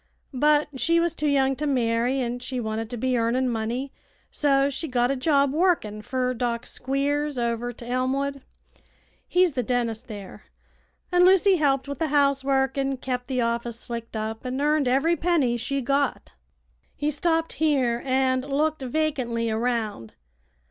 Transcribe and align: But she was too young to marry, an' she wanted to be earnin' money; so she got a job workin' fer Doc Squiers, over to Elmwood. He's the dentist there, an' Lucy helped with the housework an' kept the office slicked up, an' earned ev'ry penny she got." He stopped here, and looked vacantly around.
But 0.33 0.79
she 0.79 0.99
was 0.99 1.13
too 1.13 1.27
young 1.29 1.55
to 1.57 1.67
marry, 1.67 2.21
an' 2.21 2.39
she 2.39 2.59
wanted 2.59 2.89
to 2.89 2.97
be 2.97 3.15
earnin' 3.19 3.47
money; 3.49 3.93
so 4.31 4.67
she 4.67 4.87
got 4.87 5.11
a 5.11 5.15
job 5.15 5.53
workin' 5.53 6.01
fer 6.01 6.33
Doc 6.33 6.65
Squiers, 6.65 7.37
over 7.37 7.71
to 7.71 7.85
Elmwood. 7.85 8.41
He's 9.27 9.53
the 9.53 9.61
dentist 9.61 10.07
there, 10.07 10.45
an' 11.11 11.23
Lucy 11.23 11.57
helped 11.57 11.87
with 11.87 11.99
the 11.99 12.07
housework 12.07 12.79
an' 12.79 12.97
kept 12.97 13.27
the 13.27 13.41
office 13.41 13.79
slicked 13.79 14.15
up, 14.15 14.43
an' 14.43 14.59
earned 14.59 14.87
ev'ry 14.87 15.15
penny 15.15 15.55
she 15.55 15.81
got." 15.83 16.31
He 16.95 17.11
stopped 17.11 17.53
here, 17.61 18.01
and 18.03 18.43
looked 18.43 18.81
vacantly 18.81 19.51
around. 19.51 20.15